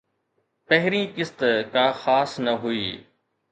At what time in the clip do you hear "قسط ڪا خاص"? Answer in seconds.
1.17-2.31